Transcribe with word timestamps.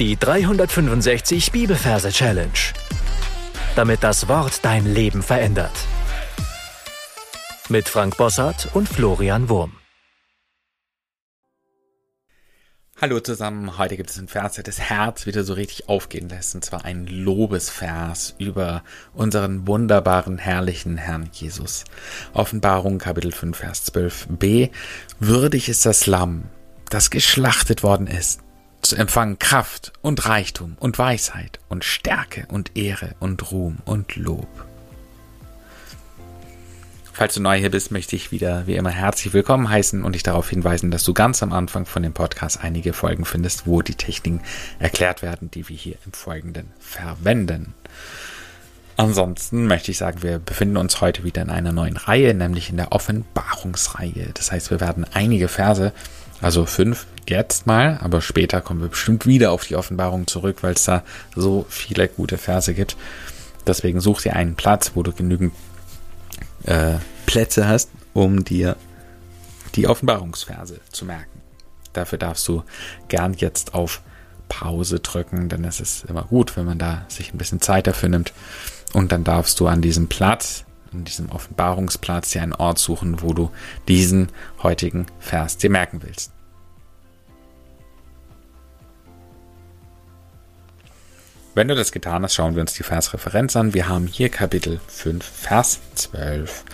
Die 0.00 0.16
365 0.16 1.52
Bibelverse 1.52 2.08
Challenge. 2.10 2.50
Damit 3.76 4.02
das 4.02 4.26
Wort 4.26 4.64
dein 4.64 4.92
Leben 4.92 5.22
verändert. 5.22 5.70
Mit 7.68 7.88
Frank 7.88 8.16
Bossart 8.16 8.70
und 8.74 8.88
Florian 8.88 9.48
Wurm. 9.48 9.76
Hallo 13.00 13.20
zusammen, 13.20 13.78
heute 13.78 13.96
gibt 13.96 14.10
es 14.10 14.18
einen 14.18 14.26
Vers, 14.26 14.54
der 14.54 14.64
das 14.64 14.80
Herz 14.80 15.26
wieder 15.26 15.44
so 15.44 15.52
richtig 15.52 15.88
aufgehen 15.88 16.28
lässt, 16.28 16.56
und 16.56 16.64
zwar 16.64 16.84
ein 16.84 17.06
Lobesvers 17.06 18.34
über 18.38 18.82
unseren 19.12 19.68
wunderbaren, 19.68 20.38
herrlichen 20.38 20.96
Herrn 20.96 21.30
Jesus. 21.32 21.84
Offenbarung 22.32 22.98
Kapitel 22.98 23.30
5, 23.30 23.56
Vers 23.56 23.94
12b. 23.94 24.70
Würdig 25.20 25.68
ist 25.68 25.86
das 25.86 26.06
Lamm, 26.06 26.46
das 26.90 27.10
geschlachtet 27.10 27.84
worden 27.84 28.08
ist, 28.08 28.40
zu 28.84 28.96
empfangen 28.96 29.38
Kraft 29.38 29.92
und 30.02 30.26
Reichtum 30.26 30.76
und 30.78 30.98
Weisheit 30.98 31.58
und 31.68 31.84
Stärke 31.84 32.46
und 32.48 32.76
Ehre 32.76 33.14
und 33.18 33.50
Ruhm 33.50 33.78
und 33.84 34.16
Lob. 34.16 34.48
Falls 37.12 37.34
du 37.34 37.40
neu 37.40 37.58
hier 37.58 37.70
bist, 37.70 37.92
möchte 37.92 38.16
ich 38.16 38.32
wieder 38.32 38.66
wie 38.66 38.74
immer 38.74 38.90
herzlich 38.90 39.32
willkommen 39.32 39.70
heißen 39.70 40.02
und 40.02 40.14
dich 40.14 40.22
darauf 40.22 40.50
hinweisen, 40.50 40.90
dass 40.90 41.04
du 41.04 41.14
ganz 41.14 41.42
am 41.42 41.52
Anfang 41.52 41.86
von 41.86 42.02
dem 42.02 42.12
Podcast 42.12 42.62
einige 42.62 42.92
Folgen 42.92 43.24
findest, 43.24 43.66
wo 43.66 43.82
die 43.82 43.94
Techniken 43.94 44.42
erklärt 44.78 45.22
werden, 45.22 45.50
die 45.50 45.68
wir 45.68 45.76
hier 45.76 45.96
im 46.04 46.12
Folgenden 46.12 46.70
verwenden. 46.78 47.72
Ansonsten 48.96 49.66
möchte 49.66 49.92
ich 49.92 49.98
sagen, 49.98 50.22
wir 50.22 50.38
befinden 50.38 50.76
uns 50.76 51.00
heute 51.00 51.24
wieder 51.24 51.42
in 51.42 51.50
einer 51.50 51.72
neuen 51.72 51.96
Reihe, 51.96 52.34
nämlich 52.34 52.68
in 52.68 52.76
der 52.76 52.92
Offenbarungsreihe. 52.92 54.30
Das 54.34 54.52
heißt, 54.52 54.70
wir 54.70 54.80
werden 54.80 55.06
einige 55.14 55.48
Verse, 55.48 55.92
also 56.40 56.66
fünf 56.66 57.06
jetzt 57.30 57.66
mal, 57.66 57.98
aber 58.02 58.20
später 58.20 58.60
kommen 58.60 58.80
wir 58.80 58.88
bestimmt 58.88 59.26
wieder 59.26 59.52
auf 59.52 59.64
die 59.64 59.76
Offenbarung 59.76 60.26
zurück, 60.26 60.58
weil 60.62 60.74
es 60.74 60.84
da 60.84 61.02
so 61.34 61.66
viele 61.68 62.08
gute 62.08 62.38
Verse 62.38 62.72
gibt. 62.74 62.96
Deswegen 63.66 64.00
such 64.00 64.22
dir 64.22 64.36
einen 64.36 64.54
Platz, 64.56 64.92
wo 64.94 65.02
du 65.02 65.12
genügend 65.12 65.52
äh, 66.64 66.94
Plätze 67.26 67.66
hast, 67.66 67.90
um 68.12 68.44
dir 68.44 68.76
die 69.74 69.88
Offenbarungsverse 69.88 70.80
zu 70.90 71.04
merken. 71.04 71.40
Dafür 71.92 72.18
darfst 72.18 72.46
du 72.48 72.62
gern 73.08 73.34
jetzt 73.34 73.74
auf 73.74 74.02
Pause 74.48 75.00
drücken, 75.00 75.48
denn 75.48 75.64
es 75.64 75.80
ist 75.80 76.04
immer 76.04 76.22
gut, 76.22 76.56
wenn 76.56 76.66
man 76.66 76.78
da 76.78 77.04
sich 77.08 77.32
ein 77.32 77.38
bisschen 77.38 77.60
Zeit 77.60 77.86
dafür 77.86 78.08
nimmt. 78.08 78.32
Und 78.92 79.10
dann 79.10 79.24
darfst 79.24 79.58
du 79.60 79.66
an 79.66 79.80
diesem 79.80 80.08
Platz, 80.08 80.64
an 80.92 81.04
diesem 81.04 81.30
Offenbarungsplatz 81.30 82.30
dir 82.30 82.42
einen 82.42 82.52
Ort 82.52 82.78
suchen, 82.78 83.22
wo 83.22 83.32
du 83.32 83.50
diesen 83.88 84.28
heutigen 84.62 85.06
Vers 85.18 85.56
dir 85.56 85.70
merken 85.70 86.02
willst. 86.02 86.33
Wenn 91.56 91.68
du 91.68 91.76
das 91.76 91.92
getan 91.92 92.24
hast, 92.24 92.34
schauen 92.34 92.56
wir 92.56 92.62
uns 92.62 92.74
die 92.74 92.82
Versreferenz 92.82 93.54
an. 93.54 93.74
Wir 93.74 93.86
haben 93.86 94.08
hier 94.08 94.28
Kapitel 94.28 94.80
5, 94.88 95.24
Vers 95.24 95.80
12. 95.94 96.64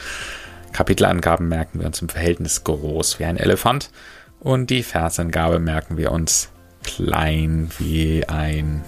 Kapitelangaben 0.72 1.48
merken 1.48 1.80
wir 1.80 1.86
uns 1.86 2.00
im 2.00 2.08
Verhältnis 2.08 2.64
groß 2.64 3.18
wie 3.18 3.26
ein 3.26 3.36
Elefant 3.36 3.90
und 4.38 4.70
die 4.70 4.82
Versangabe 4.82 5.58
merken 5.58 5.98
wir 5.98 6.12
uns 6.12 6.48
klein 6.82 7.68
wie 7.78 8.26
ein 8.26 8.82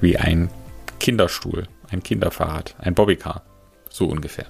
wie 0.00 0.16
ein 0.16 0.48
Kinderstuhl, 1.00 1.68
ein 1.90 2.02
Kinderfahrrad, 2.02 2.76
ein 2.78 2.94
Bobbycar, 2.94 3.42
so 3.90 4.06
ungefähr. 4.06 4.46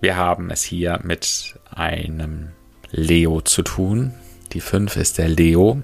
Wir 0.00 0.16
haben 0.16 0.50
es 0.50 0.62
hier 0.62 1.00
mit 1.02 1.58
einem 1.70 2.52
Leo 2.90 3.42
zu 3.42 3.60
tun. 3.60 4.14
Die 4.52 4.60
5 4.62 4.96
ist 4.96 5.18
der 5.18 5.28
Leo, 5.28 5.82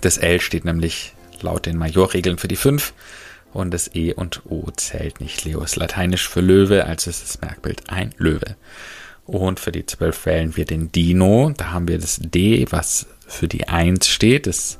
das 0.00 0.18
L 0.18 0.40
steht 0.40 0.64
nämlich 0.64 1.14
laut 1.42 1.66
den 1.66 1.76
Majorregeln 1.76 2.38
für 2.38 2.48
die 2.48 2.56
5 2.56 2.92
und 3.52 3.72
das 3.72 3.94
E 3.94 4.12
und 4.12 4.42
O 4.46 4.70
zählt 4.76 5.20
nicht. 5.20 5.44
Leo 5.44 5.62
ist 5.62 5.76
lateinisch 5.76 6.28
für 6.28 6.40
Löwe, 6.40 6.84
also 6.84 7.10
ist 7.10 7.22
das 7.22 7.40
Merkbild 7.40 7.90
ein 7.90 8.14
Löwe. 8.16 8.56
Und 9.26 9.60
für 9.60 9.72
die 9.72 9.86
12 9.86 10.26
wählen 10.26 10.56
wir 10.56 10.64
den 10.64 10.90
Dino. 10.92 11.52
Da 11.56 11.70
haben 11.70 11.88
wir 11.88 11.98
das 11.98 12.18
D, 12.20 12.66
was 12.70 13.06
für 13.26 13.48
die 13.48 13.68
1 13.68 14.08
steht, 14.08 14.46
das 14.46 14.78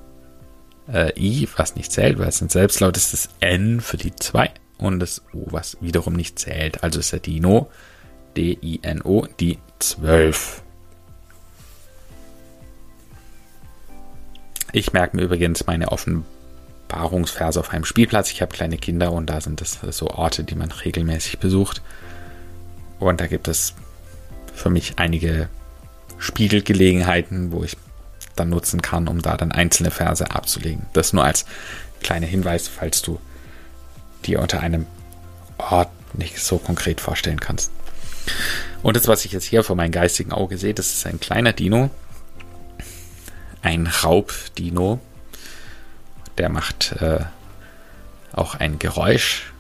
äh, 0.93 1.13
I, 1.19 1.49
was 1.57 1.77
nicht 1.77 1.93
zählt, 1.93 2.19
weil 2.19 2.29
es 2.29 2.41
ein 2.41 2.49
Selbstlaut 2.49 2.97
ist, 2.97 3.13
das 3.13 3.29
N 3.41 3.81
für 3.81 3.97
die 3.97 4.15
2 4.15 4.51
und 4.79 5.01
das 5.01 5.23
O, 5.33 5.47
was 5.51 5.77
wiederum 5.81 6.15
nicht 6.15 6.39
zählt. 6.39 6.83
Also 6.83 7.01
ist 7.01 7.13
der 7.13 7.21
Dino, 7.21 7.71
D-I-N-O, 8.37 9.27
die 9.39 9.59
12. 9.79 10.63
Ich 14.73 14.93
merke 14.93 15.17
mir 15.17 15.23
übrigens 15.23 15.67
meine 15.67 15.91
Offenbarungsverse 15.91 17.59
auf 17.59 17.71
einem 17.71 17.85
Spielplatz. 17.85 18.31
Ich 18.31 18.43
habe 18.43 18.53
kleine 18.53 18.79
Kinder 18.79 19.13
und 19.13 19.27
da 19.27 19.41
sind 19.41 19.61
das 19.61 19.79
so 19.91 20.09
Orte, 20.09 20.45
die 20.45 20.55
man 20.55 20.71
regelmäßig 20.71 21.39
besucht. 21.39 21.83
Und 22.99 23.21
da 23.21 23.27
gibt 23.27 23.49
es 23.49 23.75
für 24.55 24.71
mich 24.71 24.95
einige 24.97 25.49
Spiegelgelegenheiten, 26.19 27.51
wo 27.51 27.65
ich 27.65 27.77
dann 28.37 28.51
nutzen 28.51 28.83
kann, 28.83 29.09
um 29.09 29.23
da 29.23 29.37
dann 29.37 29.53
einzelne 29.53 29.91
Verse 29.91 30.31
abzulegen. 30.31 30.87
Das 30.93 31.13
nur 31.13 31.25
als 31.25 31.47
kleiner 32.01 32.27
Hinweis, 32.27 32.69
falls 32.69 33.03
du 33.03 33.19
dir 34.25 34.41
unter 34.41 34.61
einem 34.61 34.87
Ort 35.59 35.91
nicht 36.15 36.39
so 36.39 36.59
konkret 36.59 37.01
vorstellen 37.01 37.41
kannst. 37.41 37.71
Und 38.83 38.97
das, 38.97 39.09
was 39.09 39.25
ich 39.25 39.33
jetzt 39.33 39.45
hier 39.45 39.65
vor 39.65 39.77
meinem 39.77 39.93
geistigen 39.93 40.33
Auge 40.33 40.59
sehe, 40.59 40.75
das 40.75 40.93
ist 40.93 41.07
ein 41.07 41.21
kleiner 41.21 41.53
Dino, 41.53 41.91
ein 43.63 43.87
Raubdino. 43.87 45.01
Der 46.39 46.49
macht 46.49 46.93
äh, 47.01 47.21
auch 48.33 48.55
ein 48.55 48.79
Geräusch. 48.79 49.53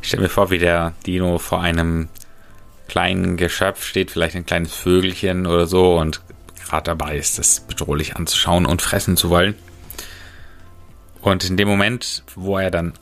Ich 0.00 0.08
stelle 0.08 0.22
mir 0.22 0.28
vor, 0.30 0.50
wie 0.50 0.58
der 0.58 0.94
Dino 1.06 1.38
vor 1.38 1.60
einem 1.60 2.08
kleinen 2.88 3.36
Geschöpf 3.36 3.84
steht, 3.84 4.10
vielleicht 4.10 4.36
ein 4.36 4.46
kleines 4.46 4.72
Vögelchen 4.74 5.46
oder 5.46 5.66
so 5.66 5.98
und 5.98 6.22
gerade 6.66 6.84
dabei 6.84 7.16
ist, 7.18 7.38
das 7.38 7.60
bedrohlich 7.60 8.16
anzuschauen 8.16 8.64
und 8.64 8.80
fressen 8.82 9.16
zu 9.16 9.28
wollen. 9.28 9.54
Und 11.20 11.48
in 11.48 11.56
dem 11.56 11.68
Moment, 11.68 12.22
wo 12.36 12.58
er 12.58 12.70
dann 12.70 12.94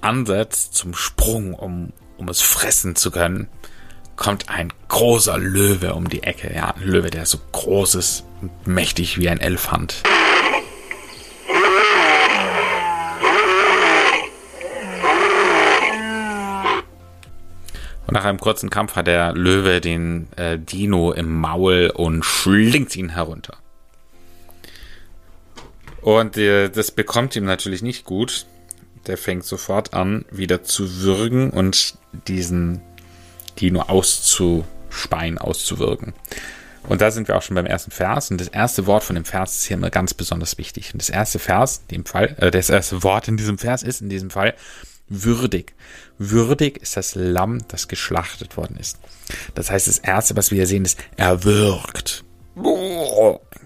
ansetzt 0.00 0.74
zum 0.74 0.94
Sprung, 0.94 1.54
um, 1.54 1.92
um 2.18 2.28
es 2.28 2.40
fressen 2.40 2.96
zu 2.96 3.10
können, 3.10 3.48
kommt 4.16 4.48
ein 4.48 4.72
großer 4.88 5.38
Löwe 5.38 5.94
um 5.94 6.08
die 6.08 6.22
Ecke. 6.22 6.52
Ja, 6.54 6.74
ein 6.74 6.82
Löwe, 6.82 7.10
der 7.10 7.26
so 7.26 7.38
groß 7.52 7.94
ist 7.94 8.24
und 8.40 8.66
mächtig 8.66 9.18
wie 9.18 9.28
ein 9.28 9.40
Elefant. 9.40 10.02
Und 18.06 18.14
nach 18.14 18.24
einem 18.24 18.38
kurzen 18.38 18.68
Kampf 18.68 18.96
hat 18.96 19.06
der 19.06 19.32
Löwe 19.32 19.80
den 19.80 20.28
äh, 20.36 20.58
Dino 20.58 21.12
im 21.12 21.34
Maul 21.40 21.90
und 21.94 22.22
schlingt 22.22 22.94
ihn 22.94 23.08
herunter. 23.08 23.61
Und 26.02 26.36
äh, 26.36 26.68
das 26.68 26.90
bekommt 26.90 27.34
ihm 27.36 27.44
natürlich 27.44 27.82
nicht 27.82 28.04
gut. 28.04 28.46
Der 29.06 29.16
fängt 29.16 29.44
sofort 29.44 29.94
an, 29.94 30.24
wieder 30.30 30.62
zu 30.62 31.00
würgen 31.00 31.50
und 31.50 31.96
diesen 32.28 32.80
Dino 33.58 33.82
auszuspeien, 33.82 35.38
auszuwirken. 35.38 36.12
Und 36.88 37.00
da 37.00 37.10
sind 37.12 37.28
wir 37.28 37.36
auch 37.36 37.42
schon 37.42 37.54
beim 37.54 37.66
ersten 37.66 37.92
Vers. 37.92 38.30
Und 38.30 38.40
das 38.40 38.48
erste 38.48 38.86
Wort 38.86 39.04
von 39.04 39.14
dem 39.14 39.24
Vers 39.24 39.58
ist 39.58 39.64
hier 39.66 39.76
immer 39.76 39.90
ganz 39.90 40.14
besonders 40.14 40.58
wichtig. 40.58 40.92
Und 40.92 41.00
das 41.00 41.10
erste 41.10 41.38
Vers, 41.38 41.82
in 41.88 41.96
dem 41.96 42.04
Fall, 42.04 42.36
äh, 42.38 42.50
das 42.50 42.70
erste 42.70 43.02
Wort 43.02 43.28
in 43.28 43.36
diesem 43.36 43.58
Vers 43.58 43.82
ist 43.82 44.00
in 44.00 44.08
diesem 44.08 44.30
Fall 44.30 44.54
würdig. 45.08 45.74
Würdig 46.18 46.78
ist 46.82 46.96
das 46.96 47.14
Lamm, 47.14 47.60
das 47.68 47.86
geschlachtet 47.86 48.56
worden 48.56 48.76
ist. 48.78 48.98
Das 49.54 49.70
heißt, 49.70 49.86
das 49.86 49.98
erste, 49.98 50.36
was 50.36 50.50
wir 50.50 50.56
hier 50.56 50.66
sehen, 50.66 50.84
ist, 50.84 50.98
er 51.16 51.44
wirkt. 51.44 52.24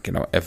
Genau, 0.03 0.27
er 0.33 0.47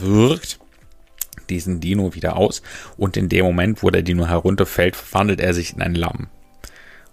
diesen 1.50 1.80
Dino 1.80 2.14
wieder 2.16 2.36
aus 2.36 2.62
und 2.98 3.18
in 3.18 3.30
dem 3.30 3.46
Moment, 3.46 3.84
wo 3.84 3.90
der 3.90 4.02
Dino 4.02 4.28
herunterfällt, 4.28 4.96
verwandelt 4.96 5.40
er 5.40 5.54
sich 5.54 5.74
in 5.74 5.82
ein 5.82 5.96
Lamm. 5.96 6.28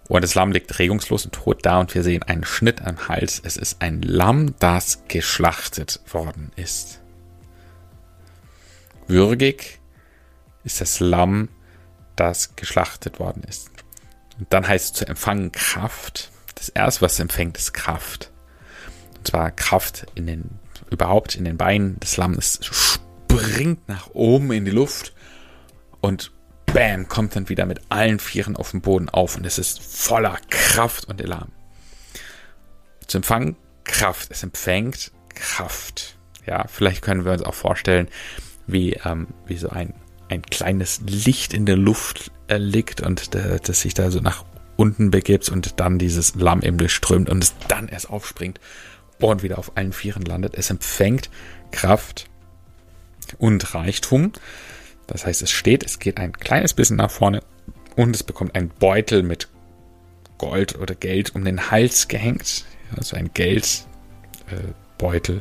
Und 0.09 0.23
das 0.23 0.35
Lamm 0.35 0.53
liegt 0.53 0.79
regungslos 0.79 1.25
und 1.25 1.33
tot 1.33 1.65
da 1.67 1.81
und 1.81 1.95
wir 1.95 2.03
sehen 2.03 2.23
einen 2.23 2.45
Schnitt 2.45 2.83
am 2.83 3.09
Hals. 3.09 3.41
Es 3.45 3.57
ist 3.57 3.83
ein 3.83 4.03
Lamm, 4.03 4.55
das 4.59 5.03
geschlachtet 5.09 6.01
worden 6.13 6.53
ist. 6.55 7.01
Würgig 9.09 9.81
ist 10.65 10.81
das 10.81 11.01
Lamm, 11.01 11.49
das 12.15 12.57
geschlachtet 12.57 13.19
worden 13.19 13.43
ist. 13.49 13.71
Und 14.39 14.53
dann 14.53 14.67
heißt 14.67 14.87
es 14.87 14.93
zu 14.93 15.09
empfangen 15.09 15.53
Kraft. 15.53 16.31
Das 16.55 16.69
erste, 16.69 17.03
was 17.03 17.19
empfängt, 17.19 17.57
ist 17.57 17.73
Kraft. 17.73 18.31
Und 19.19 19.29
zwar 19.29 19.51
Kraft 19.51 20.07
in 20.15 20.27
den, 20.27 20.59
überhaupt 20.91 21.35
in 21.35 21.45
den 21.45 21.57
Beinen 21.57 21.99
des 22.01 22.17
Lammes 22.17 22.61
springt 23.39 23.89
nach 23.89 24.11
oben 24.13 24.53
in 24.53 24.65
die 24.65 24.71
Luft 24.71 25.13
und 26.01 26.33
bam, 26.67 27.09
kommt 27.09 27.37
dann 27.37 27.49
wieder 27.49 27.67
mit 27.67 27.81
allen 27.89 28.19
Vieren 28.19 28.57
auf 28.57 28.71
den 28.71 28.81
Boden 28.81 29.09
auf 29.09 29.37
und 29.37 29.47
es 29.47 29.59
ist 29.59 29.81
voller 29.83 30.39
Kraft 30.51 31.07
und 31.07 31.21
Elan. 31.21 31.51
Zu 33.07 33.19
empfangen 33.19 33.57
Kraft. 33.85 34.31
Es 34.31 34.43
empfängt 34.43 35.13
Kraft. 35.35 36.17
Ja, 36.45 36.67
vielleicht 36.69 37.03
können 37.03 37.25
wir 37.25 37.33
uns 37.33 37.43
auch 37.43 37.55
vorstellen, 37.55 38.09
wie, 38.67 38.95
ähm, 39.05 39.29
wie 39.47 39.57
so 39.57 39.69
ein, 39.69 39.95
ein 40.29 40.43
kleines 40.43 41.01
Licht 41.07 41.55
in 41.55 41.67
der 41.67 41.77
Luft 41.77 42.31
äh, 42.49 42.57
liegt 42.57 43.01
und 43.01 43.35
äh, 43.35 43.59
das 43.63 43.81
sich 43.81 43.95
da 43.95 44.11
so 44.11 44.21
nach 44.21 44.45
unten 44.77 45.11
begibt 45.11 45.49
und 45.49 45.81
dann 45.81 45.99
dieses 45.99 46.35
Lamm 46.35 46.63
eben 46.63 46.79
durchströmt 46.79 47.31
und 47.31 47.43
es 47.43 47.55
dann 47.69 47.89
erst 47.89 48.11
aufspringt 48.11 48.61
und 49.21 49.43
wieder 49.43 49.59
auf 49.59 49.77
allen 49.77 49.93
Vieren 49.93 50.23
landet. 50.23 50.55
Es 50.57 50.71
empfängt 50.71 51.31
Kraft 51.71 52.29
und 53.39 53.75
Reichtum. 53.75 54.33
Das 55.07 55.27
heißt, 55.27 55.43
es 55.43 55.51
steht, 55.51 55.85
es 55.85 55.99
geht 55.99 56.19
ein 56.19 56.33
kleines 56.33 56.75
bisschen 56.75 56.97
nach 56.97 57.11
vorne 57.11 57.43
und 57.95 58.15
es 58.15 58.23
bekommt 58.23 58.55
einen 58.55 58.69
Beutel 58.69 59.23
mit 59.23 59.49
Gold 60.39 60.79
oder 60.79 60.95
Geld 60.95 61.35
um 61.35 61.45
den 61.45 61.71
Hals 61.71 62.09
gehängt. 62.09 62.65
Also 62.97 63.17
ein 63.17 63.31
Geldbeutel, 63.33 63.87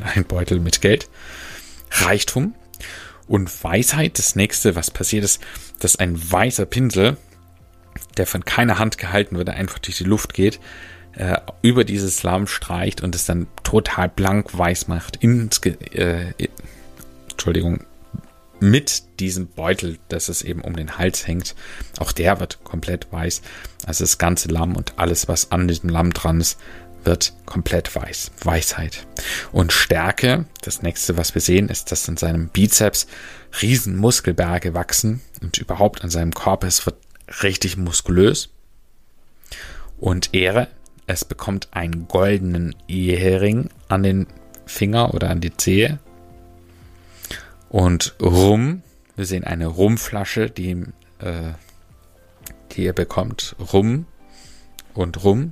äh, 0.01 0.03
ein 0.15 0.25
Beutel 0.25 0.59
mit 0.59 0.81
Geld. 0.81 1.09
Reichtum 1.91 2.55
und 3.27 3.63
Weisheit. 3.63 4.17
Das 4.19 4.35
nächste, 4.35 4.75
was 4.75 4.91
passiert 4.91 5.23
ist, 5.23 5.41
dass 5.79 5.95
ein 5.97 6.31
weißer 6.31 6.65
Pinsel, 6.65 7.17
der 8.17 8.27
von 8.27 8.45
keiner 8.45 8.79
Hand 8.79 8.97
gehalten 8.97 9.38
wird, 9.38 9.49
einfach 9.49 9.79
durch 9.79 9.97
die 9.97 10.03
Luft 10.03 10.33
geht, 10.33 10.59
äh, 11.13 11.38
über 11.61 11.83
dieses 11.83 12.23
Lamm 12.23 12.47
streicht 12.47 13.01
und 13.01 13.15
es 13.15 13.25
dann 13.25 13.47
total 13.63 14.09
blank 14.09 14.57
weiß 14.57 14.88
macht. 14.88 15.17
Ins, 15.17 15.59
äh, 15.59 16.33
Entschuldigung, 17.35 17.85
mit 18.59 19.19
diesem 19.19 19.47
Beutel, 19.47 19.99
dass 20.07 20.29
es 20.29 20.41
eben 20.41 20.61
um 20.61 20.75
den 20.75 20.97
Hals 20.97 21.27
hängt. 21.27 21.55
Auch 21.99 22.11
der 22.11 22.39
wird 22.39 22.63
komplett 22.63 23.11
weiß. 23.11 23.41
Also 23.85 24.03
das 24.03 24.17
ganze 24.17 24.47
Lamm 24.47 24.75
und 24.75 24.93
alles, 24.97 25.27
was 25.27 25.51
an 25.51 25.67
diesem 25.67 25.89
Lamm 25.89 26.13
dran 26.13 26.39
ist, 26.39 26.57
wird 27.03 27.33
komplett 27.45 27.93
weiß. 27.95 28.31
Weisheit. 28.43 29.05
Und 29.51 29.73
Stärke, 29.73 30.45
das 30.61 30.81
nächste, 30.81 31.17
was 31.17 31.35
wir 31.35 31.41
sehen, 31.41 31.69
ist, 31.69 31.91
dass 31.91 32.07
in 32.07 32.17
seinem 32.17 32.47
Bizeps 32.47 33.07
riesen 33.61 33.95
Muskelberge 33.95 34.73
wachsen 34.73 35.21
und 35.41 35.57
überhaupt 35.57 36.03
an 36.03 36.09
seinem 36.09 36.33
Körper, 36.33 36.67
es 36.67 36.85
wird 36.85 36.97
richtig 37.43 37.77
muskulös. 37.77 38.49
Und 39.97 40.33
Ehre, 40.33 40.67
es 41.07 41.25
bekommt 41.25 41.67
einen 41.71 42.07
goldenen 42.07 42.75
Ehering 42.88 43.69
an 43.88 44.03
den 44.03 44.27
Finger 44.65 45.13
oder 45.13 45.29
an 45.29 45.41
die 45.41 45.55
Zehe. 45.55 45.99
Und 47.75 48.16
Rum, 48.22 48.83
wir 49.18 49.25
sehen 49.25 49.44
eine 49.44 49.68
Rumflasche, 49.68 50.50
die, 50.50 50.86
äh, 51.19 51.51
die 52.72 52.86
ihr 52.86 52.94
bekommt. 52.94 53.57
Rum 53.74 54.06
und 54.94 55.25
Rum 55.25 55.51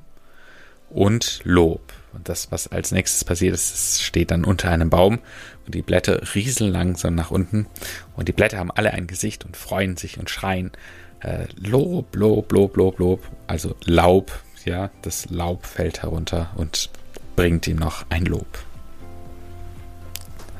und 0.89 1.41
Lob. 1.43 1.81
Und 2.13 2.29
das, 2.29 2.49
was 2.49 2.69
als 2.69 2.93
nächstes 2.93 3.25
passiert 3.25 3.55
ist, 3.55 4.01
steht 4.01 4.31
dann 4.31 4.45
unter 4.45 4.69
einem 4.69 4.89
Baum 4.89 5.19
und 5.65 5.75
die 5.75 5.81
Blätter 5.81 6.33
rieseln 6.33 6.71
langsam 6.71 7.13
nach 7.13 7.29
unten. 7.29 7.67
Und 8.15 8.29
die 8.29 8.33
Blätter 8.33 8.57
haben 8.57 8.71
alle 8.71 8.91
ein 8.91 9.07
Gesicht 9.07 9.43
und 9.43 9.57
freuen 9.57 9.97
sich 9.97 10.17
und 10.17 10.29
schreien 10.29 10.71
äh, 11.19 11.47
Lob, 11.57 12.15
Lob, 12.15 12.53
Lob, 12.53 12.77
Lob, 12.77 12.99
Lob. 12.99 13.29
Also 13.47 13.75
Laub, 13.83 14.31
ja, 14.63 14.91
das 15.01 15.29
Laub 15.29 15.65
fällt 15.65 16.03
herunter 16.03 16.51
und 16.55 16.89
bringt 17.35 17.67
ihm 17.67 17.75
noch 17.75 18.05
ein 18.07 18.23
Lob. 18.23 18.47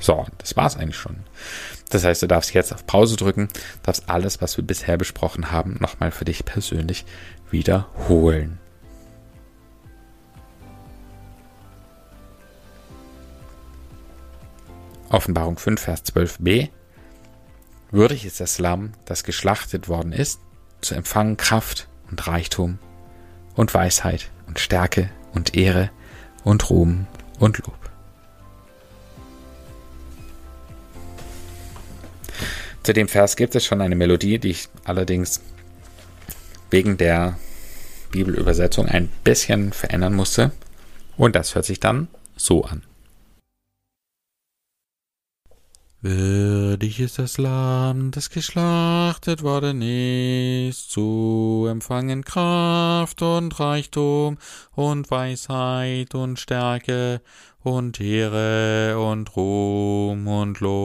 So, 0.03 0.25
das 0.37 0.57
war's 0.57 0.75
eigentlich 0.75 0.97
schon. 0.97 1.15
Das 1.89 2.03
heißt, 2.03 2.21
du 2.23 2.27
darfst 2.27 2.53
jetzt 2.53 2.73
auf 2.73 2.85
Pause 2.85 3.15
drücken, 3.15 3.47
darfst 3.83 4.09
alles, 4.09 4.41
was 4.41 4.57
wir 4.57 4.65
bisher 4.65 4.97
besprochen 4.97 5.49
haben, 5.49 5.77
nochmal 5.79 6.11
für 6.11 6.25
dich 6.25 6.43
persönlich 6.43 7.05
wiederholen. 7.49 8.59
Offenbarung 15.07 15.57
5, 15.57 15.79
Vers 15.79 16.03
12b. 16.03 16.67
Würdig 17.91 18.25
ist 18.25 18.41
das 18.41 18.59
Lamm, 18.59 18.91
das 19.05 19.23
geschlachtet 19.23 19.87
worden 19.87 20.11
ist, 20.11 20.41
zu 20.81 20.95
empfangen 20.95 21.37
Kraft 21.37 21.87
und 22.11 22.27
Reichtum 22.27 22.77
und 23.55 23.73
Weisheit 23.73 24.31
und 24.47 24.59
Stärke 24.59 25.09
und 25.33 25.55
Ehre 25.55 25.91
und 26.43 26.69
Ruhm 26.69 27.07
und 27.39 27.59
Lob. 27.59 27.82
Zu 32.83 32.93
dem 32.93 33.07
Vers 33.07 33.37
gibt 33.37 33.55
es 33.55 33.65
schon 33.65 33.81
eine 33.81 33.95
Melodie, 33.95 34.39
die 34.39 34.49
ich 34.49 34.67
allerdings 34.83 35.41
wegen 36.69 36.97
der 36.97 37.37
Bibelübersetzung 38.11 38.87
ein 38.87 39.09
bisschen 39.23 39.71
verändern 39.71 40.13
musste. 40.13 40.51
Und 41.15 41.35
das 41.35 41.55
hört 41.55 41.65
sich 41.65 41.79
dann 41.79 42.09
so 42.35 42.65
an. 42.65 42.83
Würdig 46.05 46.99
ist 46.99 47.17
das 47.17 47.37
Lamm, 47.37 48.11
das 48.11 48.29
geschlachtet 48.29 49.41
worden 49.41 49.81
ist, 49.81 50.91
zu 50.91 51.65
empfangen 51.69 52.25
Kraft 52.25 53.21
und 53.21 53.57
Reichtum 53.57 54.37
und 54.73 55.09
Weisheit 55.09 56.13
und 56.13 56.41
Stärke 56.41 57.21
und 57.59 58.01
Ehre 58.01 58.99
und 58.99 59.33
Ruhm 59.37 60.27
und 60.27 60.59
Lob. 60.59 60.83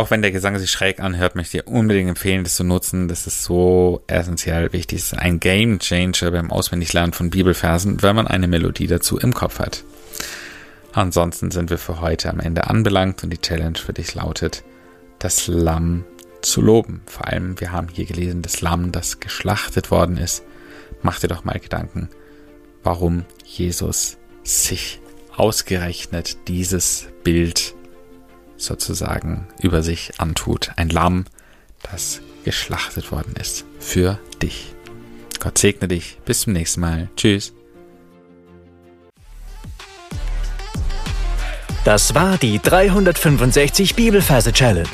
Auch 0.00 0.10
wenn 0.10 0.22
der 0.22 0.32
Gesang 0.32 0.58
sich 0.58 0.70
schräg 0.70 0.98
anhört, 0.98 1.34
möchte 1.34 1.58
ich 1.58 1.62
dir 1.62 1.70
unbedingt 1.70 2.08
empfehlen, 2.08 2.42
das 2.42 2.54
zu 2.54 2.64
nutzen. 2.64 3.06
Das 3.06 3.26
ist 3.26 3.44
so 3.44 4.02
essentiell 4.06 4.72
wichtig. 4.72 5.00
Es 5.00 5.12
ist 5.12 5.18
ein 5.18 5.40
Game 5.40 5.78
Changer 5.78 6.30
beim 6.30 6.50
Auswendiglernen 6.50 7.12
von 7.12 7.28
Bibelversen, 7.28 8.00
wenn 8.02 8.16
man 8.16 8.26
eine 8.26 8.48
Melodie 8.48 8.86
dazu 8.86 9.18
im 9.18 9.34
Kopf 9.34 9.58
hat. 9.58 9.84
Ansonsten 10.94 11.50
sind 11.50 11.68
wir 11.68 11.76
für 11.76 12.00
heute 12.00 12.30
am 12.30 12.40
Ende 12.40 12.66
anbelangt 12.68 13.22
und 13.22 13.28
die 13.28 13.42
Challenge 13.42 13.76
für 13.76 13.92
dich 13.92 14.14
lautet, 14.14 14.64
das 15.18 15.48
Lamm 15.48 16.06
zu 16.40 16.62
loben. 16.62 17.02
Vor 17.04 17.26
allem, 17.28 17.60
wir 17.60 17.70
haben 17.70 17.88
hier 17.92 18.06
gelesen, 18.06 18.40
das 18.40 18.62
Lamm, 18.62 18.92
das 18.92 19.20
geschlachtet 19.20 19.90
worden 19.90 20.16
ist. 20.16 20.42
Mach 21.02 21.20
dir 21.20 21.28
doch 21.28 21.44
mal 21.44 21.60
Gedanken, 21.60 22.08
warum 22.82 23.26
Jesus 23.44 24.16
sich 24.44 24.98
ausgerechnet 25.36 26.48
dieses 26.48 27.08
Bild 27.22 27.74
sozusagen 28.62 29.48
über 29.60 29.82
sich 29.82 30.12
antut. 30.18 30.70
Ein 30.76 30.88
Lamm, 30.88 31.26
das 31.90 32.20
geschlachtet 32.44 33.12
worden 33.12 33.34
ist. 33.40 33.64
Für 33.78 34.18
dich. 34.42 34.74
Gott 35.40 35.58
segne 35.58 35.88
dich. 35.88 36.18
Bis 36.24 36.42
zum 36.42 36.52
nächsten 36.52 36.80
Mal. 36.80 37.08
Tschüss. 37.16 37.52
Das 41.84 42.14
war 42.14 42.36
die 42.36 42.58
365 42.58 43.94
Bibelferse 43.94 44.52
Challenge. 44.52 44.88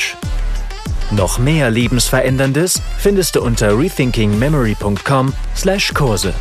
Noch 1.11 1.39
mehr 1.39 1.71
Lebensveränderndes 1.71 2.81
findest 2.99 3.37
du 3.37 3.43
unter 3.43 3.79
rethinkingmemory.com/Kurse. 3.79 6.35